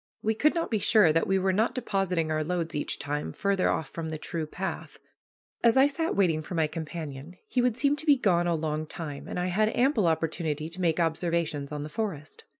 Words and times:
We 0.23 0.33
could 0.33 0.55
not 0.55 0.71
be 0.71 0.79
sure 0.79 1.13
that 1.13 1.27
we 1.27 1.37
were 1.37 1.53
not 1.53 1.75
depositing 1.75 2.31
our 2.31 2.43
loads 2.43 2.73
each 2.73 2.97
time 2.97 3.31
farther 3.31 3.69
off 3.69 3.89
from 3.89 4.09
the 4.09 4.17
true 4.17 4.47
path. 4.47 4.97
As 5.63 5.77
I 5.77 5.85
sat 5.85 6.15
waiting 6.15 6.41
for 6.41 6.55
my 6.55 6.65
companion, 6.65 7.37
he 7.47 7.61
would 7.61 7.77
seem 7.77 7.95
to 7.97 8.07
be 8.07 8.17
gone 8.17 8.47
a 8.47 8.55
long 8.55 8.87
time, 8.87 9.27
and 9.27 9.39
I 9.39 9.45
had 9.53 9.69
ample 9.77 10.07
opportunity 10.07 10.69
to 10.69 10.81
make 10.81 10.99
observations 10.99 11.71
on 11.71 11.83
the 11.83 11.87
forest. 11.89 12.45